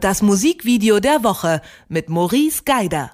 [0.00, 3.10] Das Musikvideo der Woche mit Maurice Geider.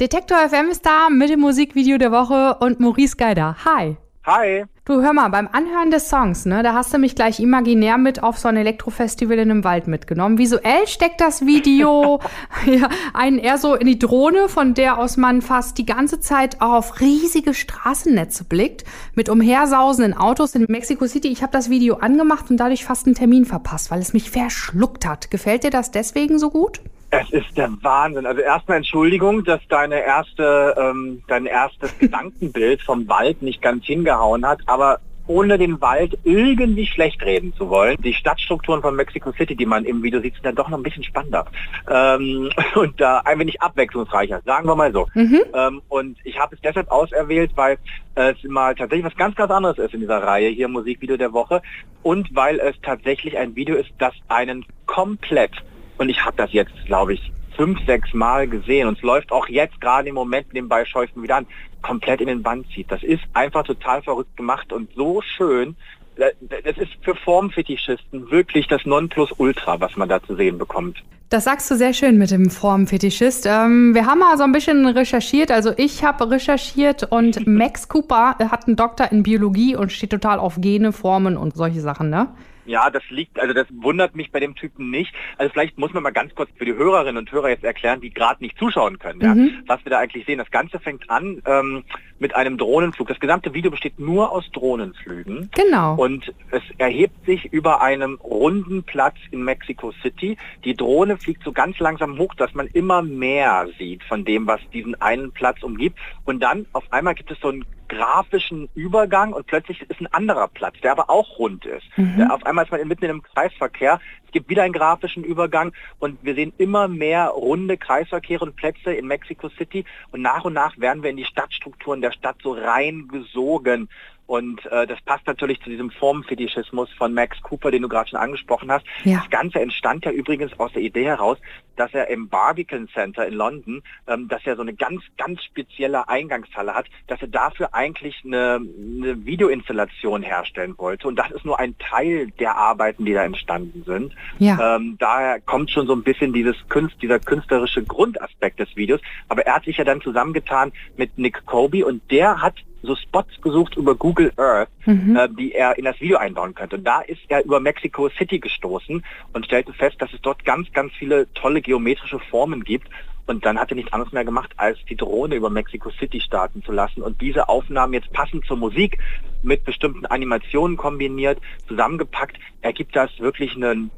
[0.00, 3.56] Detektor FM ist da mit dem Musikvideo der Woche und Maurice Geider.
[3.64, 3.96] Hi.
[4.26, 4.64] Hi.
[4.90, 8.24] Du hör mal, beim Anhören des Songs, ne, da hast du mich gleich imaginär mit
[8.24, 10.36] auf so ein Elektrofestival in einem Wald mitgenommen.
[10.36, 12.18] Visuell steckt das Video
[12.66, 16.60] ja, einen eher so in die Drohne, von der aus man fast die ganze Zeit
[16.60, 18.82] auf riesige Straßennetze blickt,
[19.14, 21.28] mit umhersausenden Autos in Mexico City.
[21.28, 25.06] Ich habe das Video angemacht und dadurch fast einen Termin verpasst, weil es mich verschluckt
[25.06, 25.30] hat.
[25.30, 26.80] Gefällt dir das deswegen so gut?
[27.10, 28.24] Es ist der Wahnsinn.
[28.24, 34.46] Also erstmal Entschuldigung, dass deine erste, ähm, dein erstes Gedankenbild vom Wald nicht ganz hingehauen
[34.46, 37.96] hat, aber ohne den Wald irgendwie schlecht reden zu wollen.
[38.02, 40.82] Die Stadtstrukturen von Mexico City, die man im Video sieht, sind dann doch noch ein
[40.82, 41.46] bisschen spannender
[41.88, 45.06] ähm, und da äh, ein wenig abwechslungsreicher, sagen wir mal so.
[45.14, 45.40] Mhm.
[45.54, 47.78] Ähm, und ich habe es deshalb auserwählt, weil
[48.16, 51.62] es mal tatsächlich was ganz, ganz anderes ist in dieser Reihe hier Musikvideo der Woche
[52.02, 55.52] und weil es tatsächlich ein Video ist, das einen komplett
[56.00, 59.46] und ich habe das jetzt, glaube ich, fünf, sechs Mal gesehen und es läuft auch
[59.48, 61.46] jetzt gerade im Moment nebenbei Scheuchen wieder an,
[61.82, 62.90] komplett in den Band zieht.
[62.90, 65.76] Das ist einfach total verrückt gemacht und so schön.
[66.16, 71.02] Das ist für Formfetischisten wirklich das Nonplusultra, was man da zu sehen bekommt.
[71.28, 73.46] Das sagst du sehr schön mit dem Formfetischist.
[73.46, 75.50] Ähm, wir haben mal so ein bisschen recherchiert.
[75.50, 80.38] Also ich habe recherchiert und Max Cooper hat einen Doktor in Biologie und steht total
[80.38, 82.28] auf Gene, Formen und solche Sachen, ne?
[82.66, 85.12] Ja, das liegt, also das wundert mich bei dem Typen nicht.
[85.38, 88.10] Also vielleicht muss man mal ganz kurz für die Hörerinnen und Hörer jetzt erklären, die
[88.10, 89.62] gerade nicht zuschauen können, ja, mhm.
[89.66, 90.38] was wir da eigentlich sehen.
[90.38, 91.84] Das Ganze fängt an ähm,
[92.18, 93.08] mit einem Drohnenflug.
[93.08, 95.50] Das gesamte Video besteht nur aus Drohnenflügen.
[95.54, 95.94] Genau.
[95.96, 100.36] Und es erhebt sich über einem runden Platz in Mexico City.
[100.64, 104.60] Die Drohne fliegt so ganz langsam hoch, dass man immer mehr sieht von dem, was
[104.72, 105.98] diesen einen Platz umgibt.
[106.24, 110.48] Und dann auf einmal gibt es so ein grafischen Übergang und plötzlich ist ein anderer
[110.48, 111.86] Platz, der aber auch rund ist.
[111.96, 112.30] Mhm.
[112.30, 114.00] Auf einmal ist man mitten in einem Kreisverkehr.
[114.24, 118.92] Es gibt wieder einen grafischen Übergang und wir sehen immer mehr runde Kreisverkehre und Plätze
[118.92, 122.52] in Mexico City und nach und nach werden wir in die Stadtstrukturen der Stadt so
[122.52, 123.88] reingesogen.
[124.30, 128.20] Und äh, das passt natürlich zu diesem Formfetischismus von Max Cooper, den du gerade schon
[128.20, 128.86] angesprochen hast.
[129.02, 129.18] Ja.
[129.18, 131.36] Das Ganze entstand ja übrigens aus der Idee heraus,
[131.74, 136.08] dass er im Barbican Center in London, ähm, dass er so eine ganz, ganz spezielle
[136.08, 141.08] Eingangshalle hat, dass er dafür eigentlich eine, eine Videoinstallation herstellen wollte.
[141.08, 144.14] Und das ist nur ein Teil der Arbeiten, die da entstanden sind.
[144.38, 144.76] Ja.
[144.76, 149.00] Ähm, daher kommt schon so ein bisschen dieses Kunst, dieser künstlerische Grundaspekt des Videos.
[149.28, 153.40] Aber er hat sich ja dann zusammengetan mit Nick Kobe und der hat so Spots
[153.42, 155.16] gesucht über Google Earth, mhm.
[155.16, 156.76] äh, die er in das Video einbauen könnte.
[156.76, 160.72] Und da ist er über Mexico City gestoßen und stellte fest, dass es dort ganz,
[160.72, 162.88] ganz viele tolle geometrische Formen gibt.
[163.26, 166.64] Und dann hat er nichts anderes mehr gemacht, als die Drohne über Mexico City starten
[166.64, 168.98] zu lassen und diese Aufnahmen jetzt passend zur Musik
[169.42, 171.38] mit bestimmten Animationen kombiniert,
[171.68, 173.90] zusammengepackt, ergibt das wirklich einen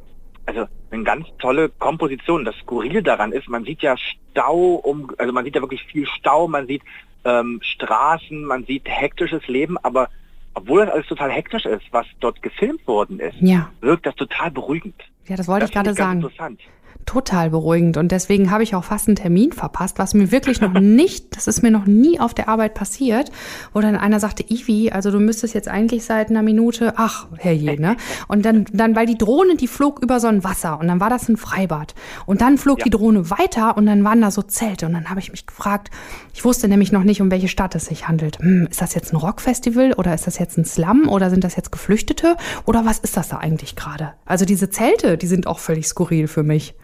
[0.44, 2.44] also eine ganz tolle Komposition.
[2.44, 6.06] Das Skurril daran ist, man sieht ja Stau um, also man sieht ja wirklich viel
[6.06, 6.82] Stau, man sieht
[7.24, 10.08] ähm, Straßen, man sieht hektisches Leben, aber
[10.54, 13.70] obwohl das alles total hektisch ist, was dort gefilmt worden ist, ja.
[13.80, 15.00] wirkt das total beruhigend.
[15.26, 16.20] Ja, das wollte das ich gerade sagen.
[16.20, 16.60] Interessant
[17.06, 20.72] total beruhigend und deswegen habe ich auch fast einen Termin verpasst, was mir wirklich noch
[20.80, 23.30] nicht, das ist mir noch nie auf der Arbeit passiert,
[23.72, 27.80] wo dann einer sagte, Ivi, also du müsstest jetzt eigentlich seit einer Minute, ach, herrje,
[27.80, 27.96] ne?
[28.28, 31.10] Und dann, dann, weil die Drohne, die flog über so ein Wasser und dann war
[31.10, 31.94] das ein Freibad
[32.26, 32.84] und dann flog ja.
[32.84, 35.90] die Drohne weiter und dann waren da so Zelte und dann habe ich mich gefragt,
[36.32, 38.38] ich wusste nämlich noch nicht, um welche Stadt es sich handelt.
[38.38, 41.56] Hm, ist das jetzt ein Rockfestival oder ist das jetzt ein Slum oder sind das
[41.56, 44.14] jetzt Geflüchtete oder was ist das da eigentlich gerade?
[44.24, 46.74] Also diese Zelte, die sind auch völlig skurril für mich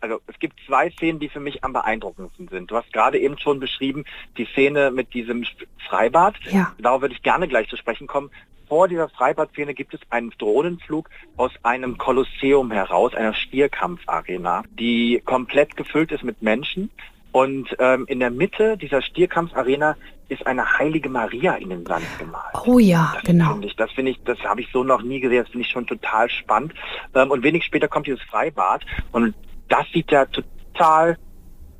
[0.00, 2.70] also es gibt zwei Szenen, die für mich am beeindruckendsten sind.
[2.70, 4.04] Du hast gerade eben schon beschrieben,
[4.36, 5.44] die Szene mit diesem
[5.88, 6.34] Freibad.
[6.50, 6.72] Ja.
[6.78, 8.30] Darauf würde ich gerne gleich zu sprechen kommen.
[8.68, 15.76] Vor dieser Freibadszene gibt es einen Drohnenflug aus einem Kolosseum heraus, einer Stierkampfarena, die komplett
[15.76, 16.90] gefüllt ist mit Menschen.
[17.30, 19.96] Und ähm, in der Mitte dieser Stierkampfarena
[20.28, 22.54] ist eine heilige Maria in den Sand gemalt.
[22.64, 23.52] Oh ja, das genau.
[23.52, 25.42] Find ich, das finde ich, das habe ich so noch nie gesehen.
[25.42, 26.74] Das finde ich schon total spannend.
[27.14, 29.34] Ähm, und wenig später kommt dieses Freibad und
[29.68, 31.18] das sieht ja total,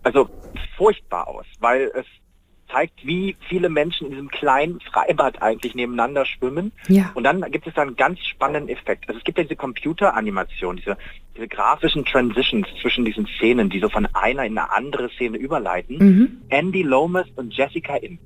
[0.03, 0.29] also
[0.77, 2.07] furchtbar aus, weil es
[2.71, 6.73] zeigt, wie viele Menschen in diesem kleinen Freibad eigentlich nebeneinander schwimmen.
[6.89, 7.11] Ja.
[7.15, 9.09] Und dann gibt es da einen ganz spannenden Effekt.
[9.09, 10.97] Also es gibt ja diese Computeranimation, diese,
[11.37, 15.99] diese grafischen Transitions zwischen diesen Szenen, die so von einer in eine andere Szene überleiten.
[15.99, 16.43] Mhm.
[16.49, 18.19] Andy Lomas und Jessica In.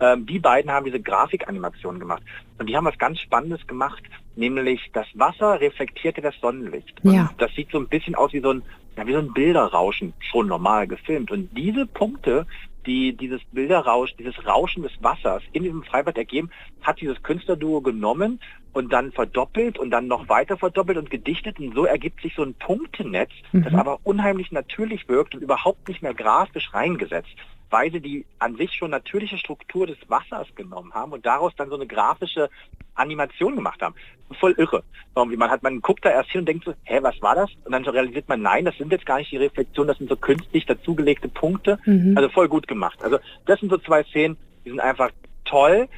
[0.00, 2.22] Ähm, die beiden haben diese Grafikanimation gemacht.
[2.58, 4.02] Und die haben was ganz Spannendes gemacht,
[4.36, 6.98] nämlich das Wasser reflektierte das Sonnenlicht.
[7.02, 7.28] Ja.
[7.30, 8.62] Und das sieht so ein bisschen aus wie so ein,
[8.96, 11.30] ja, wie so ein Bilderrauschen, schon normal gefilmt.
[11.30, 12.46] Und diese Punkte
[12.86, 16.50] die dieses Bilderrausch, dieses Rauschen des Wassers in diesem Freibad ergeben,
[16.82, 18.40] hat dieses Künstlerduo genommen
[18.72, 22.42] und dann verdoppelt und dann noch weiter verdoppelt und gedichtet und so ergibt sich so
[22.42, 23.64] ein Punktenetz, mhm.
[23.64, 27.34] das aber unheimlich natürlich wirkt und überhaupt nicht mehr grafisch reingesetzt,
[27.70, 31.68] weil sie die an sich schon natürliche Struktur des Wassers genommen haben und daraus dann
[31.68, 32.48] so eine grafische
[32.94, 33.94] Animation gemacht haben.
[34.38, 34.82] Voll irre.
[35.16, 37.50] Irgendwie man hat, man guckt da erst hin und denkt so, hä, was war das?
[37.64, 40.16] Und dann realisiert man, nein, das sind jetzt gar nicht die Reflexionen, das sind so
[40.16, 41.78] künstlich dazugelegte Punkte.
[41.84, 42.14] Mhm.
[42.16, 43.02] Also voll gut gemacht.
[43.02, 45.10] Also das sind so zwei Szenen, die sind einfach
[45.44, 45.88] toll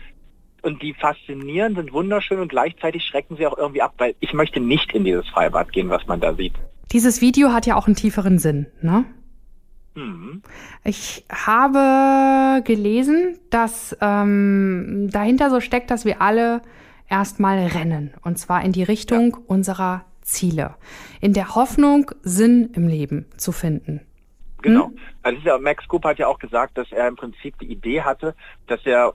[0.63, 4.61] und die faszinieren, sind wunderschön und gleichzeitig schrecken sie auch irgendwie ab, weil ich möchte
[4.61, 6.55] nicht in dieses Freibad gehen, was man da sieht.
[6.93, 9.05] Dieses Video hat ja auch einen tieferen Sinn, ne?
[9.97, 10.43] Mhm.
[10.85, 16.63] Ich habe gelesen, dass ähm, dahinter so steckt, dass wir alle
[17.09, 18.13] erstmal rennen.
[18.23, 19.39] Und zwar in die Richtung ja.
[19.47, 20.75] unserer Ziele.
[21.21, 24.01] In der Hoffnung, Sinn im Leben zu finden.
[24.63, 24.89] Genau.
[24.89, 24.99] Hm?
[25.23, 28.35] Also Max Cooper hat ja auch gesagt, dass er im Prinzip die Idee hatte,
[28.67, 29.15] dass er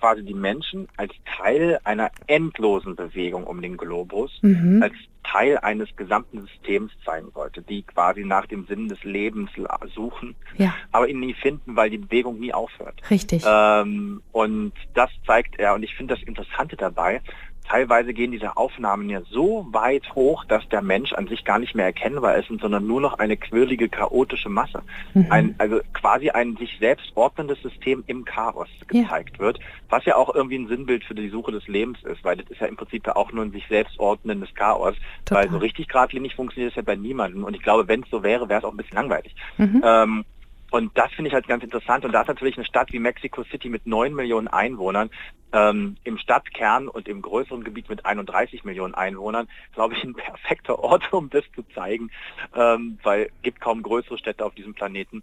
[0.00, 4.82] quasi die Menschen als Teil einer endlosen Bewegung um den Globus, mhm.
[4.82, 9.50] als Teil eines gesamten Systems zeigen wollte, die quasi nach dem Sinn des Lebens
[9.94, 10.74] suchen, ja.
[10.92, 13.00] aber ihn nie finden, weil die Bewegung nie aufhört.
[13.10, 13.44] Richtig.
[13.46, 15.74] Ähm, und das zeigt er.
[15.74, 17.20] Und ich finde das Interessante dabei,
[17.68, 21.74] teilweise gehen diese Aufnahmen ja so weit hoch, dass der Mensch an sich gar nicht
[21.74, 24.82] mehr erkennbar ist, sondern nur noch eine quirlige, chaotische Masse.
[25.14, 25.26] Mhm.
[25.30, 29.44] Ein, also quasi ein sich selbst ordnendes System im Chaos gezeigt ja.
[29.44, 32.50] wird, was ja auch irgendwie ein Sinnbild für die Suche des Lebens ist, weil das
[32.50, 35.44] ist ja im Prinzip ja auch nur ein sich selbst ordnendes Chaos, Total.
[35.44, 37.44] weil so richtig geradlinig funktioniert es ja bei niemandem.
[37.44, 39.34] Und ich glaube, wenn es so wäre, wäre es auch ein bisschen langweilig.
[39.58, 39.82] Mhm.
[39.84, 40.24] Ähm,
[40.70, 42.04] und das finde ich halt ganz interessant.
[42.04, 45.10] Und da ist natürlich eine Stadt wie Mexico City mit 9 Millionen Einwohnern,
[45.52, 50.78] ähm, im Stadtkern und im größeren Gebiet mit 31 Millionen Einwohnern, glaube ich, ein perfekter
[50.78, 52.10] Ort, um das zu zeigen,
[52.54, 55.22] ähm, weil es gibt kaum größere Städte auf diesem Planeten.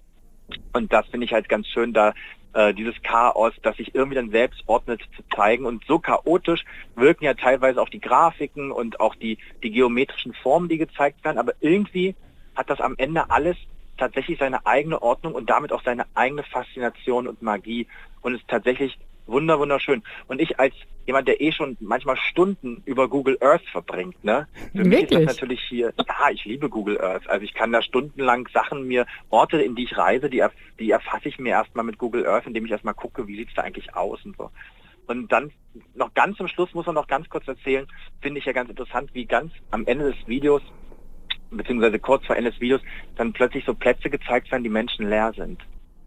[0.74, 2.14] Und das finde ich halt ganz schön, da
[2.54, 5.66] äh, dieses Chaos, das sich irgendwie dann selbst ordnet, zu zeigen.
[5.66, 6.64] Und so chaotisch
[6.96, 11.38] wirken ja teilweise auch die Grafiken und auch die, die geometrischen Formen, die gezeigt werden.
[11.38, 12.16] Aber irgendwie
[12.56, 13.58] hat das am Ende alles
[13.98, 17.88] tatsächlich seine eigene Ordnung und damit auch seine eigene Faszination und Magie
[18.22, 18.98] und ist tatsächlich
[19.28, 20.04] wunder wunderschön.
[20.28, 20.74] Und ich als
[21.06, 24.48] jemand, der eh schon manchmal Stunden über Google Earth verbringt, ne?
[24.72, 24.86] Für Wirklich?
[24.86, 27.30] mich ist das natürlich hier, ja, ich liebe Google Earth.
[27.30, 30.44] Also ich kann da stundenlang Sachen mir, Orte, in die ich reise, die,
[30.80, 33.56] die erfasse ich mir erstmal mit Google Earth, indem ich erstmal gucke, wie sieht es
[33.56, 34.52] da eigentlich aus und so.
[35.08, 35.52] Und dann
[35.96, 37.88] noch ganz zum Schluss muss man noch ganz kurz erzählen,
[38.22, 40.62] finde ich ja ganz interessant, wie ganz am Ende des Videos
[41.52, 42.82] beziehungsweise kurz vor Ende des Videos,
[43.16, 45.62] dann plötzlich so Plätze gezeigt werden, die Menschen leer sind.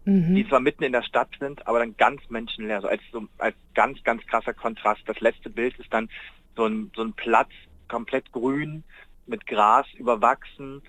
[0.05, 0.35] Mhm.
[0.35, 3.55] Die zwar mitten in der Stadt sind, aber dann ganz menschenleer, so als, so als
[3.75, 5.01] ganz, ganz krasser Kontrast.
[5.05, 6.09] Das letzte Bild ist dann
[6.55, 7.49] so ein, so ein Platz,
[7.87, 8.83] komplett grün,
[9.27, 10.81] mit Gras überwachsen,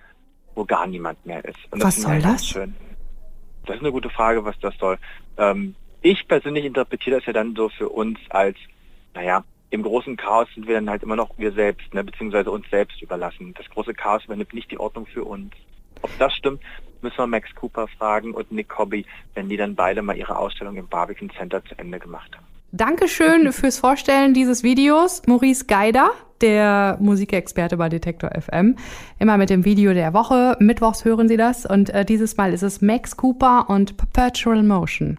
[0.55, 1.59] wo gar niemand mehr ist.
[1.71, 2.47] Und das was soll das?
[2.47, 2.75] Schön.
[3.67, 4.99] Das ist eine gute Frage, was das soll.
[5.37, 8.57] Ähm, ich persönlich interpretiere das ja dann so für uns als,
[9.15, 12.69] naja, im großen Chaos sind wir dann halt immer noch wir selbst, ne, beziehungsweise uns
[12.71, 13.55] selbst überlassen.
[13.57, 15.51] Das große Chaos übernimmt nicht die Ordnung für uns.
[16.03, 16.61] Ob das stimmt,
[17.01, 20.77] müssen wir Max Cooper fragen und Nick Hobby, wenn die dann beide mal ihre Ausstellung
[20.77, 22.45] im Barbican Center zu Ende gemacht haben.
[22.73, 26.11] Dankeschön fürs Vorstellen dieses Videos, Maurice Geider,
[26.43, 28.77] der Musikexperte bei Detektor FM.
[29.19, 30.57] Immer mit dem Video der Woche.
[30.61, 35.19] Mittwochs hören Sie das und äh, dieses Mal ist es Max Cooper und Perpetual Motion.